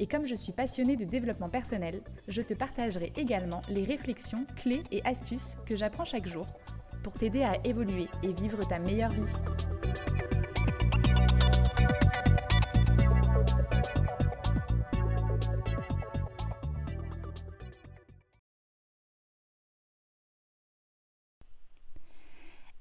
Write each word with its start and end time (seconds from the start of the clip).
Et 0.00 0.06
comme 0.06 0.26
je 0.26 0.34
suis 0.34 0.52
passionnée 0.52 0.96
de 0.96 1.04
développement 1.04 1.50
personnel, 1.50 2.00
je 2.26 2.40
te 2.40 2.54
partagerai 2.54 3.12
également 3.16 3.60
les 3.68 3.84
réflexions, 3.84 4.46
clés 4.56 4.82
et 4.90 5.04
astuces 5.04 5.58
que 5.66 5.76
j'apprends 5.76 6.06
chaque 6.06 6.26
jour 6.26 6.46
pour 7.04 7.12
t'aider 7.12 7.42
à 7.42 7.58
évoluer 7.64 8.08
et 8.22 8.32
vivre 8.32 8.66
ta 8.66 8.78
meilleure 8.78 9.10
vie. 9.10 9.30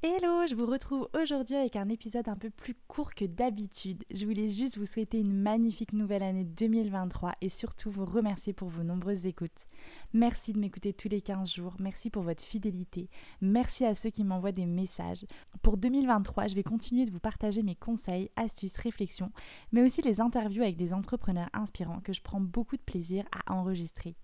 Hello, 0.01 0.47
je 0.47 0.55
vous 0.55 0.65
retrouve 0.65 1.09
aujourd'hui 1.13 1.57
avec 1.57 1.75
un 1.75 1.89
épisode 1.89 2.29
un 2.29 2.37
peu 2.37 2.49
plus 2.49 2.73
court 2.87 3.13
que 3.13 3.25
d'habitude. 3.25 4.05
Je 4.13 4.25
voulais 4.25 4.47
juste 4.47 4.77
vous 4.77 4.85
souhaiter 4.85 5.19
une 5.19 5.33
magnifique 5.33 5.91
nouvelle 5.91 6.23
année 6.23 6.45
2023 6.45 7.33
et 7.41 7.49
surtout 7.49 7.91
vous 7.91 8.05
remercier 8.05 8.53
pour 8.53 8.69
vos 8.69 8.83
nombreuses 8.83 9.25
écoutes. 9.25 9.67
Merci 10.13 10.53
de 10.53 10.59
m'écouter 10.59 10.93
tous 10.93 11.09
les 11.09 11.19
15 11.19 11.51
jours, 11.51 11.75
merci 11.79 12.09
pour 12.09 12.23
votre 12.23 12.41
fidélité, 12.41 13.09
merci 13.41 13.83
à 13.83 13.93
ceux 13.93 14.09
qui 14.09 14.23
m'envoient 14.23 14.53
des 14.53 14.65
messages. 14.65 15.25
Pour 15.63 15.75
2023, 15.75 16.47
je 16.47 16.55
vais 16.55 16.63
continuer 16.63 17.03
de 17.03 17.11
vous 17.11 17.19
partager 17.19 17.61
mes 17.61 17.75
conseils, 17.75 18.31
astuces, 18.37 18.77
réflexions, 18.77 19.33
mais 19.73 19.83
aussi 19.83 20.01
les 20.01 20.21
interviews 20.21 20.63
avec 20.63 20.77
des 20.77 20.93
entrepreneurs 20.93 21.49
inspirants 21.51 21.99
que 21.99 22.13
je 22.13 22.21
prends 22.21 22.39
beaucoup 22.39 22.77
de 22.77 22.83
plaisir 22.83 23.25
à 23.33 23.53
enregistrer. 23.53 24.15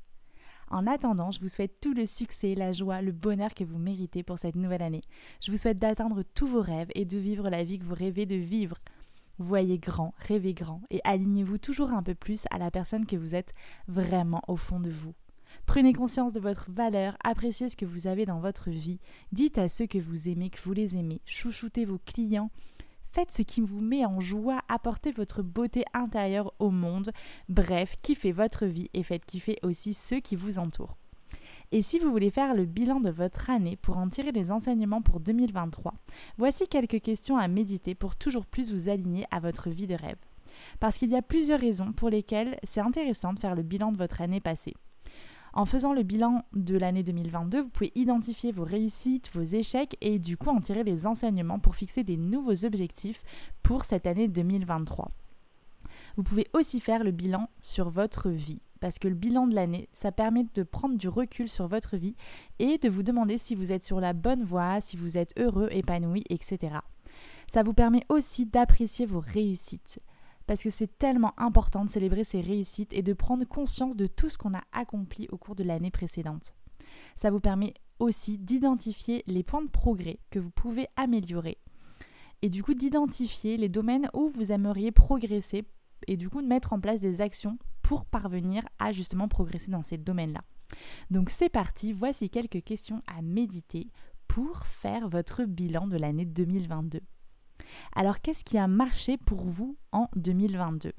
En 0.70 0.88
attendant, 0.88 1.32
je 1.32 1.40
vous 1.40 1.48
souhaite 1.48 1.80
tout 1.80 1.94
le 1.94 2.06
succès, 2.06 2.56
la 2.56 2.72
joie, 2.72 3.02
le 3.02 3.12
bonheur 3.12 3.54
que 3.54 3.64
vous 3.64 3.78
méritez 3.78 4.24
pour 4.24 4.40
cette 4.40 4.56
nouvelle 4.56 4.82
année. 4.82 5.04
Je 5.42 5.52
vous 5.52 5.58
souhaite 5.58 5.80
d'atteindre 5.80 6.24
tous 6.34 6.48
vos 6.48 6.62
rêves 6.62 6.90
et 6.96 7.06
de 7.06 7.18
vivre 7.18 7.50
la 7.50 7.64
vie 7.64 7.80
que 7.80 7.86
vous 7.86 7.94
rêvez 7.94 8.26
de 8.26 8.36
vivre. 8.36 8.78
Voyez 9.38 9.78
grand, 9.78 10.14
rêvez 10.18 10.54
grand 10.54 10.82
et 10.90 11.02
alignez-vous 11.04 11.58
toujours 11.58 11.92
un 11.92 12.02
peu 12.02 12.16
plus 12.16 12.46
à 12.52 12.58
la 12.58 12.72
personne 12.72 13.06
que 13.06 13.18
vous 13.18 13.36
êtes 13.36 13.54
vraiment 13.88 14.42
au 14.48 14.56
fond 14.56 14.80
de 14.80 14.90
vous. 14.90 15.14
Prenez 15.66 15.94
conscience 15.94 16.32
de 16.34 16.40
votre 16.40 16.72
valeur, 16.72 17.18
appréciez 17.24 17.70
ce 17.70 17.76
que 17.76 17.86
vous 17.86 18.08
avez 18.08 18.26
dans 18.26 18.40
votre 18.40 18.70
vie, 18.70 19.00
dites 19.32 19.58
à 19.58 19.68
ceux 19.68 19.88
que 19.88 19.98
vous 19.98 20.30
aimez 20.30 20.50
que 20.50 20.62
vous 20.62 20.74
les 20.74 20.96
aimez, 20.96 21.22
chouchoutez 21.26 21.86
vos 21.86 22.00
clients, 22.06 22.50
Faites 23.16 23.32
ce 23.32 23.44
qui 23.44 23.62
vous 23.62 23.80
met 23.80 24.06
en 24.06 24.20
joie, 24.20 24.60
apportez 24.68 25.14
votre 25.14 25.42
beauté 25.42 25.86
intérieure 25.94 26.52
au 26.60 26.70
monde. 26.70 27.14
Bref, 27.48 27.96
kiffez 28.02 28.34
votre 28.34 28.66
vie 28.66 28.90
et 28.94 29.04
faites 29.04 29.24
kiffer 29.24 29.58
aussi 29.64 29.94
ceux 29.94 30.20
qui 30.20 30.36
vous 30.36 30.60
entourent. 30.60 30.98
Et 31.72 31.82
si 31.82 31.98
vous 31.98 32.12
voulez 32.12 32.30
faire 32.30 32.54
le 32.54 32.66
bilan 32.66 33.00
de 33.00 33.10
votre 33.10 33.50
année 33.50 33.78
pour 33.78 33.96
en 34.00 34.10
tirer 34.10 34.34
les 34.34 34.52
enseignements 34.52 35.02
pour 35.02 35.22
2023, 35.22 35.94
voici 36.38 36.68
quelques 36.68 37.00
questions 37.00 37.38
à 37.38 37.48
méditer 37.48 37.96
pour 37.96 38.18
toujours 38.18 38.46
plus 38.46 38.74
vous 38.74 38.90
aligner 38.90 39.26
à 39.32 39.40
votre 39.40 39.70
vie 39.70 39.88
de 39.88 39.96
rêve. 39.96 40.20
Parce 40.82 40.98
qu'il 40.98 41.10
y 41.10 41.16
a 41.16 41.22
plusieurs 41.22 41.62
raisons 41.62 41.94
pour 41.94 42.10
lesquelles 42.10 42.60
c'est 42.64 42.82
intéressant 42.82 43.32
de 43.32 43.40
faire 43.40 43.56
le 43.56 43.64
bilan 43.64 43.94
de 43.94 43.98
votre 43.98 44.20
année 44.20 44.42
passée. 44.42 44.74
En 45.56 45.64
faisant 45.64 45.94
le 45.94 46.04
bilan 46.04 46.44
de 46.54 46.78
l'année 46.78 47.02
2022, 47.02 47.62
vous 47.62 47.70
pouvez 47.70 47.94
identifier 47.96 48.52
vos 48.52 48.66
réussites, 48.66 49.32
vos 49.34 49.42
échecs 49.42 49.96
et 50.02 50.20
du 50.20 50.36
coup 50.36 50.50
en 50.50 50.60
tirer 50.60 50.84
les 50.84 51.08
enseignements 51.08 51.60
pour 51.60 51.78
fixer 51.78 52.04
des 52.04 52.18
nouveaux 52.18 52.66
objectifs 52.66 53.24
pour 53.64 53.86
cette 53.86 54.06
année 54.06 54.28
2023. 54.28 55.10
Vous 56.18 56.24
pouvez 56.24 56.48
aussi 56.52 56.82
faire 56.82 57.06
le 57.06 57.12
bilan 57.12 57.50
sur 57.62 57.90
votre 57.90 58.30
vie 58.30 58.60
parce 58.82 59.00
que 59.00 59.08
le 59.08 59.16
bilan 59.16 59.48
de 59.48 59.56
l'année, 59.56 59.88
ça 59.94 60.12
permet 60.12 60.46
de 60.54 60.64
prendre 60.64 60.98
du 60.98 61.08
recul 61.08 61.48
sur 61.48 61.68
votre 61.68 61.96
vie 61.96 62.16
et 62.60 62.78
de 62.78 62.90
vous 62.90 63.02
demander 63.02 63.38
si 63.38 63.56
vous 63.56 63.72
êtes 63.72 63.86
sur 63.86 64.02
la 64.02 64.12
bonne 64.12 64.44
voie, 64.44 64.82
si 64.82 64.98
vous 64.98 65.18
êtes 65.18 65.34
heureux, 65.40 65.70
épanoui, 65.72 66.26
etc. 66.30 66.80
Ça 67.52 67.64
vous 67.64 67.74
permet 67.74 68.04
aussi 68.10 68.46
d'apprécier 68.46 69.06
vos 69.06 69.22
réussites 69.22 70.02
parce 70.48 70.64
que 70.64 70.70
c'est 70.70 70.98
tellement 70.98 71.34
important 71.38 71.86
de 71.86 71.90
célébrer 71.90 72.24
ses 72.24 72.42
réussites 72.42 72.94
et 72.94 73.02
de 73.02 73.14
prendre 73.14 73.46
conscience 73.46 73.96
de 73.96 74.08
tout 74.08 74.30
ce 74.30 74.38
qu'on 74.38 74.54
a 74.54 74.64
accompli 74.72 75.28
au 75.32 75.38
cours 75.38 75.56
de 75.56 75.64
l'année 75.64 75.92
précédente. 75.92 76.54
Ça 77.16 77.32
vous 77.32 77.40
permet 77.40 77.74
aussi 78.00 78.38
d'identifier 78.38 79.24
les 79.28 79.44
points 79.44 79.64
de 79.64 79.70
progrès 79.70 80.20
que 80.30 80.40
vous 80.40 80.52
pouvez 80.52 80.88
améliorer 80.96 81.58
et 82.42 82.50
du 82.50 82.64
coup 82.64 82.74
d'identifier 82.74 83.58
les 83.58 83.70
domaines 83.70 84.10
où 84.14 84.28
vous 84.28 84.52
aimeriez 84.52 84.92
progresser 84.92 85.64
et 86.08 86.18
du 86.18 86.30
coup 86.30 86.42
de 86.42 86.48
mettre 86.48 86.74
en 86.74 86.80
place 86.80 87.02
des 87.02 87.22
actions 87.22 87.58
pour 87.82 88.06
parvenir 88.06 88.64
à 88.80 88.92
justement 88.92 89.28
progresser 89.28 89.72
dans 89.72 89.84
ces 89.84 89.98
domaines-là. 89.98 90.42
Donc 91.10 91.30
c'est 91.30 91.50
parti, 91.50 91.94
voici 91.94 92.30
quelques 92.30 92.64
questions 92.64 93.02
à 93.08 93.22
méditer 93.22 93.88
pour 94.28 94.66
faire 94.66 95.08
votre 95.08 95.46
bilan 95.46 95.88
de 95.88 95.98
l'année 95.98 96.26
2022. 96.26 97.00
Alors 97.96 98.22
qu'est-ce 98.22 98.44
qui 98.44 98.58
a 98.58 98.68
marché 98.68 99.18
pour 99.18 99.42
vous 99.42 99.78
en 99.92 100.08
2022 100.16 100.94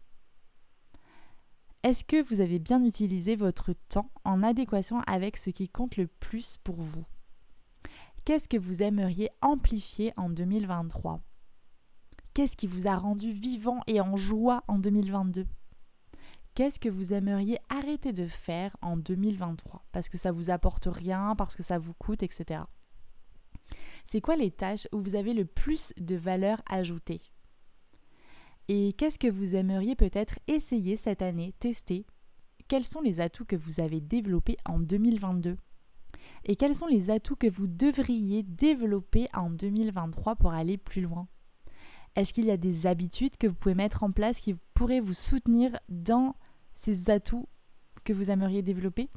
Est-ce 1.82 2.04
que 2.04 2.22
vous 2.22 2.40
avez 2.40 2.58
bien 2.58 2.84
utilisé 2.84 3.36
votre 3.36 3.72
temps 3.88 4.10
en 4.24 4.42
adéquation 4.42 5.00
avec 5.06 5.36
ce 5.36 5.50
qui 5.50 5.68
compte 5.68 5.96
le 5.96 6.06
plus 6.06 6.56
pour 6.64 6.76
vous? 6.76 7.04
Qu'est-ce 8.24 8.48
que 8.48 8.56
vous 8.56 8.82
aimeriez 8.82 9.30
amplifier 9.40 10.12
en 10.16 10.30
2023 10.30 11.20
Qu'est-ce 12.34 12.56
qui 12.56 12.66
vous 12.66 12.86
a 12.86 12.96
rendu 12.96 13.30
vivant 13.30 13.80
et 13.86 14.00
en 14.00 14.16
joie 14.16 14.62
en 14.68 14.78
2022 14.78 15.46
Qu'est-ce 16.56 16.80
que 16.80 16.88
vous 16.88 17.12
aimeriez 17.12 17.58
arrêter 17.68 18.12
de 18.12 18.26
faire 18.26 18.76
en 18.80 18.96
2023 18.96 19.84
Parce 19.92 20.08
que 20.08 20.16
ça 20.16 20.32
vous 20.32 20.50
apporte 20.50 20.88
rien, 20.90 21.36
parce 21.36 21.54
que 21.54 21.62
ça 21.62 21.78
vous 21.78 21.92
coûte, 21.92 22.22
etc. 22.22 22.62
C'est 24.06 24.20
quoi 24.20 24.36
les 24.36 24.52
tâches 24.52 24.86
où 24.92 25.00
vous 25.00 25.16
avez 25.16 25.34
le 25.34 25.44
plus 25.44 25.92
de 25.98 26.14
valeur 26.14 26.62
ajoutée? 26.70 27.20
Et 28.68 28.92
qu'est-ce 28.92 29.18
que 29.18 29.26
vous 29.26 29.56
aimeriez 29.56 29.96
peut-être 29.96 30.38
essayer 30.46 30.96
cette 30.96 31.22
année, 31.22 31.54
tester? 31.58 32.06
Quels 32.68 32.84
sont 32.84 33.00
les 33.00 33.20
atouts 33.20 33.44
que 33.44 33.56
vous 33.56 33.80
avez 33.80 34.00
développés 34.00 34.58
en 34.64 34.78
2022 34.78 35.58
Et 36.44 36.54
quels 36.54 36.76
sont 36.76 36.86
les 36.86 37.10
atouts 37.10 37.34
que 37.34 37.48
vous 37.48 37.66
devriez 37.66 38.44
développer 38.44 39.28
en 39.34 39.50
2023 39.50 40.36
pour 40.36 40.52
aller 40.52 40.78
plus 40.78 41.02
loin? 41.02 41.26
Est-ce 42.14 42.32
qu'il 42.32 42.46
y 42.46 42.52
a 42.52 42.56
des 42.56 42.86
habitudes 42.86 43.36
que 43.36 43.48
vous 43.48 43.54
pouvez 43.54 43.74
mettre 43.74 44.04
en 44.04 44.12
place 44.12 44.38
qui 44.38 44.54
pourraient 44.74 45.00
vous 45.00 45.14
soutenir 45.14 45.78
dans 45.88 46.36
ces 46.74 47.10
atouts 47.10 47.48
que 48.04 48.12
vous 48.12 48.30
aimeriez 48.30 48.62
développer? 48.62 49.10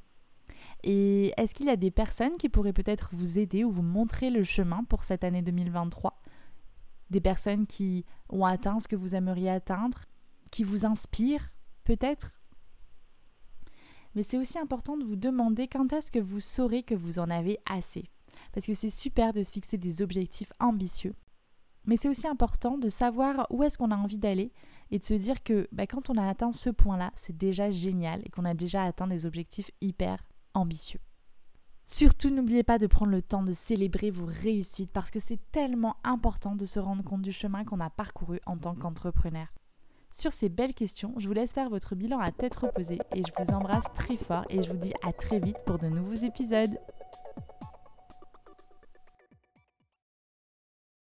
Et 0.83 1.33
est-ce 1.37 1.53
qu'il 1.53 1.65
y 1.65 1.71
a 1.71 1.75
des 1.75 1.91
personnes 1.91 2.37
qui 2.37 2.49
pourraient 2.49 2.73
peut-être 2.73 3.09
vous 3.13 3.37
aider 3.37 3.63
ou 3.63 3.71
vous 3.71 3.83
montrer 3.83 4.29
le 4.29 4.43
chemin 4.43 4.83
pour 4.85 5.03
cette 5.03 5.23
année 5.23 5.41
2023 5.41 6.21
Des 7.09 7.21
personnes 7.21 7.67
qui 7.67 8.05
ont 8.29 8.45
atteint 8.45 8.79
ce 8.79 8.87
que 8.87 8.95
vous 8.95 9.15
aimeriez 9.15 9.49
atteindre, 9.49 10.05
qui 10.51 10.63
vous 10.63 10.85
inspirent 10.85 11.51
peut-être? 11.83 12.39
Mais 14.15 14.23
c'est 14.23 14.37
aussi 14.37 14.57
important 14.57 14.97
de 14.97 15.03
vous 15.03 15.17
demander 15.17 15.67
quand 15.67 15.91
est-ce 15.93 16.11
que 16.11 16.19
vous 16.19 16.39
saurez 16.39 16.83
que 16.83 16.95
vous 16.95 17.19
en 17.19 17.29
avez 17.29 17.59
assez. 17.69 18.05
Parce 18.53 18.65
que 18.65 18.73
c'est 18.73 18.89
super 18.89 19.33
de 19.33 19.43
se 19.43 19.51
fixer 19.51 19.77
des 19.77 20.01
objectifs 20.01 20.51
ambitieux. 20.59 21.13
Mais 21.85 21.97
c'est 21.97 22.09
aussi 22.09 22.27
important 22.27 22.77
de 22.77 22.89
savoir 22.89 23.47
où 23.49 23.63
est-ce 23.63 23.77
qu'on 23.77 23.91
a 23.91 23.97
envie 23.97 24.17
d'aller 24.17 24.51
et 24.91 24.99
de 24.99 25.03
se 25.03 25.13
dire 25.13 25.43
que 25.43 25.67
bah, 25.71 25.87
quand 25.87 26.09
on 26.09 26.17
a 26.17 26.27
atteint 26.27 26.51
ce 26.51 26.69
point-là, 26.69 27.11
c'est 27.15 27.37
déjà 27.37 27.69
génial 27.69 28.21
et 28.25 28.29
qu'on 28.29 28.45
a 28.45 28.53
déjà 28.53 28.83
atteint 28.83 29.07
des 29.07 29.25
objectifs 29.25 29.71
hyper 29.81 30.28
ambitieux. 30.53 30.99
Surtout, 31.85 32.29
n'oubliez 32.29 32.61
pas 32.63 32.77
de 32.77 32.85
prendre 32.85 33.11
le 33.11 33.21
temps 33.21 33.41
de 33.41 33.51
célébrer 33.51 34.11
vos 34.11 34.27
réussites 34.27 34.91
parce 34.91 35.09
que 35.09 35.19
c'est 35.19 35.39
tellement 35.51 35.95
important 36.03 36.55
de 36.55 36.65
se 36.65 36.79
rendre 36.79 37.03
compte 37.03 37.23
du 37.23 37.31
chemin 37.31 37.65
qu'on 37.65 37.79
a 37.79 37.89
parcouru 37.89 38.39
en 38.45 38.57
tant 38.57 38.75
qu'entrepreneur. 38.75 39.47
Sur 40.11 40.31
ces 40.31 40.49
belles 40.49 40.73
questions, 40.73 41.13
je 41.17 41.27
vous 41.27 41.33
laisse 41.33 41.53
faire 41.53 41.69
votre 41.69 41.95
bilan 41.95 42.19
à 42.19 42.31
tête 42.31 42.55
reposée 42.55 42.99
et 43.15 43.23
je 43.23 43.31
vous 43.43 43.53
embrasse 43.53 43.85
très 43.95 44.17
fort 44.17 44.45
et 44.49 44.61
je 44.61 44.71
vous 44.71 44.77
dis 44.77 44.93
à 45.03 45.13
très 45.13 45.39
vite 45.39 45.57
pour 45.65 45.77
de 45.77 45.87
nouveaux 45.87 46.13
épisodes. 46.13 46.77